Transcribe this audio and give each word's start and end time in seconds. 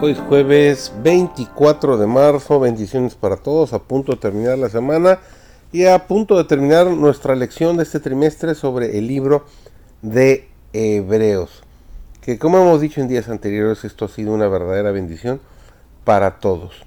Hoy 0.00 0.12
es 0.12 0.18
jueves 0.18 0.92
24 1.02 1.96
de 1.96 2.06
marzo, 2.06 2.58
bendiciones 2.58 3.14
para 3.14 3.36
todos, 3.36 3.72
a 3.72 3.78
punto 3.78 4.12
de 4.12 4.18
terminar 4.18 4.58
la 4.58 4.68
semana 4.68 5.20
y 5.72 5.86
a 5.86 6.06
punto 6.06 6.36
de 6.36 6.44
terminar 6.44 6.88
nuestra 6.88 7.36
lección 7.36 7.76
de 7.76 7.84
este 7.84 8.00
trimestre 8.00 8.54
sobre 8.54 8.98
el 8.98 9.06
libro 9.06 9.46
de 10.02 10.48
Hebreos. 10.72 11.62
Que 12.20 12.38
como 12.38 12.58
hemos 12.58 12.80
dicho 12.80 13.00
en 13.00 13.08
días 13.08 13.28
anteriores, 13.28 13.84
esto 13.84 14.04
ha 14.04 14.08
sido 14.08 14.32
una 14.32 14.48
verdadera 14.48 14.90
bendición 14.90 15.40
para 16.04 16.38
todos. 16.40 16.82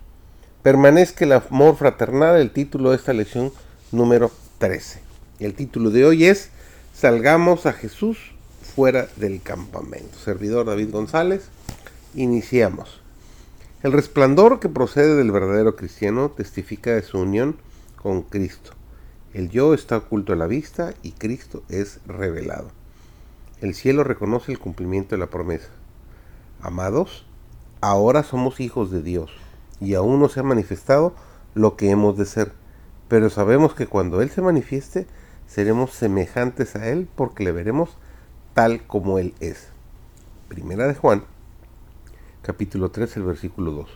Permanezca 0.62 1.24
el 1.24 1.32
amor 1.32 1.78
fraternal, 1.78 2.36
el 2.36 2.52
título 2.52 2.92
de 2.92 2.98
esta 2.98 3.14
lección 3.14 3.54
número 3.92 4.32
13. 4.58 5.02
El 5.40 5.54
título 5.54 5.92
de 5.92 6.06
hoy 6.06 6.26
es 6.26 6.50
Salgamos 6.94 7.66
a 7.66 7.74
Jesús 7.74 8.18
fuera 8.76 9.08
del 9.16 9.42
campamento. 9.42 10.18
Servidor 10.20 10.66
David 10.66 10.92
González, 10.92 11.50
iniciamos. 12.18 13.02
El 13.84 13.92
resplandor 13.92 14.60
que 14.60 14.70
procede 14.70 15.16
del 15.16 15.32
verdadero 15.32 15.76
cristiano 15.76 16.30
testifica 16.30 16.96
de 16.96 17.04
su 17.04 17.20
unión 17.20 17.58
con 17.96 18.24
Cristo. 18.24 18.72
El 19.34 19.50
yo 19.50 19.76
está 19.76 19.98
oculto 19.98 20.34
a 20.34 20.36
la 20.36 20.48
vista 20.48 20.96
y 21.04 21.12
Cristo 21.12 21.62
es 21.70 22.00
revelado. 22.08 22.72
El 23.62 23.76
cielo 23.76 24.04
reconoce 24.04 24.52
el 24.52 24.58
cumplimiento 24.58 25.14
de 25.14 25.20
la 25.20 25.30
promesa. 25.30 25.70
Amados, 26.60 27.28
ahora 27.82 28.24
somos 28.24 28.60
hijos 28.60 28.90
de 28.90 29.04
Dios 29.04 29.32
y 29.80 29.94
aún 29.94 30.20
no 30.20 30.28
se 30.28 30.40
ha 30.40 30.44
manifestado 30.44 31.14
lo 31.54 31.76
que 31.76 31.92
hemos 31.92 32.18
de 32.18 32.26
ser, 32.26 32.52
pero 33.08 33.30
sabemos 33.30 33.76
que 33.76 33.86
cuando 33.86 34.24
Él 34.24 34.32
se 34.32 34.42
manifieste, 34.42 35.06
seremos 35.46 35.92
semejantes 35.92 36.76
a 36.76 36.88
Él 36.88 37.08
porque 37.16 37.44
le 37.44 37.52
veremos 37.52 37.96
tal 38.56 38.88
como 38.88 39.20
Él 39.20 39.36
es. 39.40 39.68
Primera 40.48 40.88
de 40.88 40.96
Juan 40.96 41.24
capítulo 42.48 42.92
3, 42.92 43.18
el 43.18 43.24
versículo 43.24 43.72
2. 43.74 43.90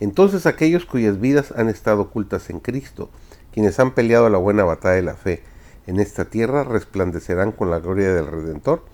Entonces 0.00 0.46
aquellos 0.46 0.84
cuyas 0.84 1.20
vidas 1.20 1.52
han 1.52 1.68
estado 1.68 2.02
ocultas 2.02 2.50
en 2.50 2.58
Cristo, 2.58 3.08
quienes 3.52 3.78
han 3.78 3.94
peleado 3.94 4.28
la 4.28 4.38
buena 4.38 4.64
batalla 4.64 4.96
de 4.96 5.02
la 5.02 5.14
fe 5.14 5.44
en 5.86 6.00
esta 6.00 6.24
tierra, 6.24 6.64
resplandecerán 6.64 7.52
con 7.52 7.70
la 7.70 7.78
gloria 7.78 8.12
del 8.12 8.26
Redentor 8.26 8.84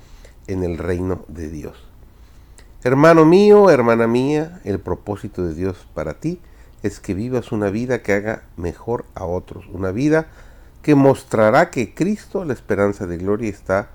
en 0.49 0.65
el 0.65 0.77
reino 0.77 1.25
de 1.29 1.49
Dios. 1.49 1.83
Hermano 2.83 3.25
mío, 3.25 3.71
hermana 3.71 4.07
mía, 4.07 4.61
el 4.65 4.79
propósito 4.79 5.47
de 5.47 5.55
Dios 5.55 5.89
para 5.95 6.21
ti 6.21 6.43
es 6.83 7.01
que 7.01 7.15
vivas 7.15 7.53
una 7.53 7.71
vida 7.71 8.03
que 8.03 8.13
haga 8.13 8.43
mejor 8.59 9.07
a 9.15 9.25
otros, 9.25 9.65
una 9.73 9.93
vida 9.93 10.27
que 10.83 10.95
mostrará 10.95 11.71
que 11.71 11.95
Cristo, 11.95 12.45
la 12.45 12.53
esperanza 12.53 13.07
de 13.07 13.17
gloria, 13.17 13.49
está 13.49 13.89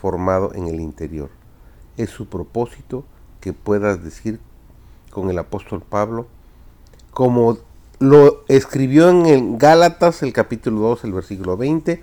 formado 0.00 0.52
en 0.54 0.66
el 0.66 0.80
interior. 0.80 1.30
Es 1.96 2.10
su 2.10 2.26
propósito 2.26 3.04
que 3.42 3.52
puedas 3.52 4.02
decir 4.02 4.40
con 5.10 5.28
el 5.28 5.38
apóstol 5.38 5.82
Pablo, 5.86 6.26
como 7.10 7.58
lo 7.98 8.44
escribió 8.48 9.10
en 9.10 9.26
el 9.26 9.58
Gálatas, 9.58 10.22
el 10.22 10.32
capítulo 10.32 10.80
2, 10.80 11.04
el 11.04 11.12
versículo 11.12 11.56
20, 11.56 12.02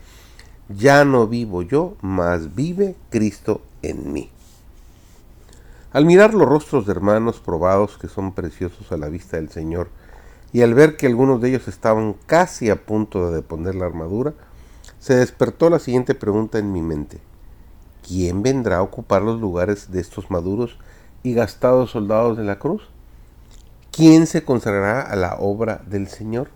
ya 0.67 1.05
no 1.05 1.27
vivo 1.27 1.61
yo, 1.63 1.95
mas 2.01 2.53
vive 2.55 2.95
Cristo 3.09 3.61
en 3.81 4.13
mí. 4.13 4.29
Al 5.91 6.05
mirar 6.05 6.33
los 6.33 6.47
rostros 6.47 6.85
de 6.85 6.91
hermanos 6.91 7.39
probados 7.39 7.97
que 7.97 8.09
son 8.09 8.33
preciosos 8.33 8.91
a 8.91 8.97
la 8.97 9.07
vista 9.07 9.37
del 9.37 9.49
Señor, 9.49 9.89
y 10.51 10.61
al 10.61 10.73
ver 10.73 10.97
que 10.97 11.07
algunos 11.07 11.41
de 11.41 11.49
ellos 11.49 11.67
estaban 11.67 12.15
casi 12.25 12.69
a 12.69 12.85
punto 12.85 13.31
de 13.31 13.41
poner 13.41 13.75
la 13.75 13.85
armadura, 13.85 14.33
se 14.99 15.15
despertó 15.15 15.69
la 15.69 15.79
siguiente 15.79 16.15
pregunta 16.15 16.59
en 16.59 16.73
mi 16.73 16.81
mente. 16.81 17.21
¿Quién 18.05 18.43
vendrá 18.43 18.77
a 18.77 18.81
ocupar 18.81 19.21
los 19.21 19.39
lugares 19.39 19.91
de 19.91 20.01
estos 20.01 20.29
maduros 20.29 20.77
y 21.23 21.33
gastados 21.33 21.91
soldados 21.91 22.37
de 22.37 22.43
la 22.43 22.59
cruz? 22.59 22.83
¿Quién 23.91 24.27
se 24.27 24.43
consagrará 24.43 25.01
a 25.01 25.15
la 25.15 25.35
obra 25.35 25.81
del 25.87 26.07
Señor? 26.07 26.49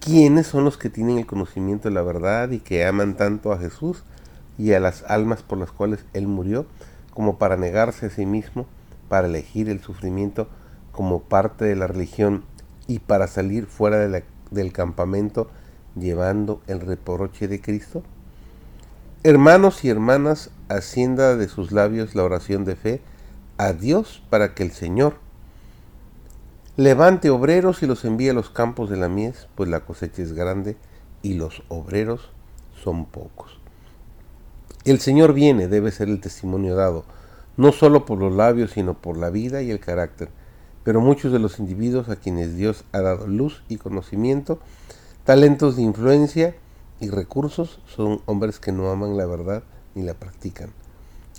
¿Quiénes 0.00 0.46
son 0.46 0.64
los 0.64 0.78
que 0.78 0.88
tienen 0.88 1.18
el 1.18 1.26
conocimiento 1.26 1.88
de 1.88 1.94
la 1.94 2.02
verdad 2.02 2.50
y 2.50 2.60
que 2.60 2.86
aman 2.86 3.16
tanto 3.16 3.52
a 3.52 3.58
Jesús 3.58 4.02
y 4.56 4.72
a 4.72 4.80
las 4.80 5.02
almas 5.04 5.42
por 5.42 5.58
las 5.58 5.72
cuales 5.72 6.04
Él 6.14 6.26
murió, 6.26 6.64
como 7.12 7.36
para 7.36 7.56
negarse 7.56 8.06
a 8.06 8.10
sí 8.10 8.24
mismo, 8.24 8.66
para 9.08 9.26
elegir 9.26 9.68
el 9.68 9.82
sufrimiento 9.82 10.48
como 10.92 11.20
parte 11.20 11.66
de 11.66 11.76
la 11.76 11.86
religión 11.86 12.44
y 12.86 13.00
para 13.00 13.26
salir 13.26 13.66
fuera 13.66 13.98
del 14.50 14.72
campamento 14.72 15.50
llevando 15.94 16.62
el 16.66 16.80
reproche 16.80 17.48
de 17.48 17.60
Cristo? 17.60 18.02
Hermanos 19.22 19.84
y 19.84 19.90
hermanas, 19.90 20.50
ascienda 20.70 21.36
de 21.36 21.48
sus 21.48 21.72
labios 21.72 22.14
la 22.14 22.24
oración 22.24 22.64
de 22.64 22.76
fe 22.76 23.02
a 23.60 23.74
Dios 23.74 24.22
para 24.30 24.54
que 24.54 24.62
el 24.62 24.70
Señor 24.70 25.16
levante 26.78 27.28
obreros 27.28 27.82
y 27.82 27.86
los 27.86 28.06
envíe 28.06 28.30
a 28.30 28.32
los 28.32 28.48
campos 28.48 28.88
de 28.88 28.96
la 28.96 29.10
mies, 29.10 29.48
pues 29.54 29.68
la 29.68 29.80
cosecha 29.80 30.22
es 30.22 30.32
grande 30.32 30.78
y 31.20 31.34
los 31.34 31.62
obreros 31.68 32.30
son 32.82 33.04
pocos. 33.04 33.60
El 34.86 34.98
Señor 34.98 35.34
viene, 35.34 35.68
debe 35.68 35.90
ser 35.90 36.08
el 36.08 36.22
testimonio 36.22 36.74
dado, 36.74 37.04
no 37.58 37.72
solo 37.72 38.06
por 38.06 38.18
los 38.18 38.32
labios, 38.32 38.70
sino 38.70 38.94
por 38.94 39.18
la 39.18 39.28
vida 39.28 39.60
y 39.60 39.70
el 39.70 39.78
carácter. 39.78 40.30
Pero 40.82 41.02
muchos 41.02 41.30
de 41.30 41.38
los 41.38 41.58
individuos 41.58 42.08
a 42.08 42.16
quienes 42.16 42.56
Dios 42.56 42.84
ha 42.92 43.02
dado 43.02 43.26
luz 43.26 43.62
y 43.68 43.76
conocimiento, 43.76 44.58
talentos 45.24 45.76
de 45.76 45.82
influencia 45.82 46.56
y 46.98 47.10
recursos, 47.10 47.82
son 47.84 48.22
hombres 48.24 48.58
que 48.58 48.72
no 48.72 48.90
aman 48.90 49.18
la 49.18 49.26
verdad 49.26 49.64
ni 49.94 50.02
la 50.02 50.14
practican 50.14 50.72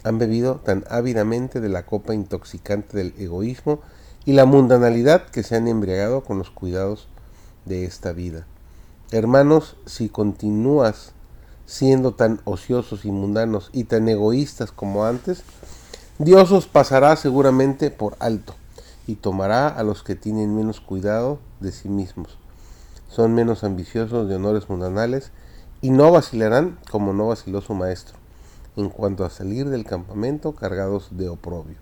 han 0.03 0.17
bebido 0.17 0.55
tan 0.55 0.83
ávidamente 0.89 1.59
de 1.59 1.69
la 1.69 1.85
copa 1.85 2.13
intoxicante 2.13 2.97
del 2.97 3.13
egoísmo 3.17 3.79
y 4.25 4.33
la 4.33 4.45
mundanalidad 4.45 5.27
que 5.27 5.43
se 5.43 5.55
han 5.55 5.67
embriagado 5.67 6.23
con 6.23 6.37
los 6.37 6.51
cuidados 6.51 7.07
de 7.65 7.85
esta 7.85 8.11
vida. 8.11 8.45
Hermanos, 9.11 9.77
si 9.85 10.09
continúas 10.09 11.11
siendo 11.65 12.13
tan 12.13 12.41
ociosos 12.43 13.05
y 13.05 13.11
mundanos 13.11 13.69
y 13.73 13.85
tan 13.85 14.07
egoístas 14.09 14.71
como 14.71 15.05
antes, 15.05 15.43
Dios 16.17 16.51
os 16.51 16.67
pasará 16.67 17.15
seguramente 17.15 17.91
por 17.91 18.15
alto 18.19 18.55
y 19.07 19.15
tomará 19.15 19.67
a 19.67 19.83
los 19.83 20.03
que 20.03 20.15
tienen 20.15 20.55
menos 20.55 20.81
cuidado 20.81 21.39
de 21.59 21.71
sí 21.71 21.89
mismos. 21.89 22.37
Son 23.09 23.33
menos 23.33 23.63
ambiciosos 23.63 24.29
de 24.29 24.35
honores 24.35 24.69
mundanales 24.69 25.31
y 25.81 25.89
no 25.89 26.11
vacilarán 26.11 26.79
como 26.89 27.13
no 27.13 27.27
vaciló 27.27 27.61
su 27.61 27.73
maestro 27.73 28.20
en 28.75 28.89
cuanto 28.89 29.25
a 29.25 29.29
salir 29.29 29.69
del 29.69 29.85
campamento 29.85 30.53
cargados 30.53 31.09
de 31.17 31.29
oprobio. 31.29 31.77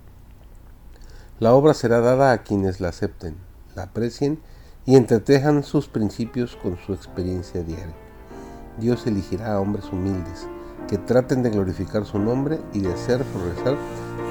La 1.40 1.54
obra 1.54 1.74
será 1.74 2.00
dada 2.00 2.32
a 2.32 2.44
quienes 2.44 2.82
la 2.82 2.90
acepten, 2.90 3.38
la 3.76 3.84
aprecien 3.84 4.40
y 4.86 4.96
entretejan 4.96 5.64
sus 5.64 5.88
principios 5.88 6.56
con 6.56 6.78
su 6.78 6.94
experiencia 6.94 7.64
diaria. 7.64 7.96
Dios 8.80 9.06
elegirá 9.08 9.54
a 9.54 9.60
hombres 9.60 9.86
humildes 9.92 10.48
que 10.88 10.98
traten 10.98 11.44
de 11.44 11.52
glorificar 11.52 12.06
su 12.06 12.18
nombre 12.18 12.60
y 12.74 12.82
de 12.82 12.92
hacer 12.92 13.24
progresar 13.24 13.78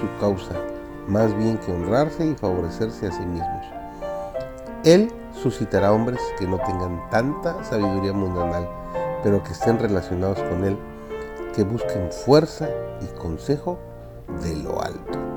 su 0.01 0.21
causa, 0.21 0.55
más 1.07 1.37
bien 1.37 1.59
que 1.59 1.73
honrarse 1.73 2.27
y 2.27 2.35
favorecerse 2.35 3.07
a 3.07 3.13
sí 3.13 3.25
mismos. 3.25 3.67
Él 4.85 5.13
suscitará 5.33 5.93
hombres 5.93 6.21
que 6.39 6.47
no 6.47 6.59
tengan 6.59 7.09
tanta 7.11 7.63
sabiduría 7.65 8.13
mundanal, 8.13 8.69
pero 9.23 9.43
que 9.43 9.53
estén 9.53 9.79
relacionados 9.79 10.39
con 10.41 10.65
Él 10.65 10.77
que 11.59 11.65
busquen 11.65 12.13
fuerza 12.13 12.69
y 13.01 13.19
consejo 13.19 13.81
de 14.45 14.55
lo 14.63 14.81
alto. 14.81 15.28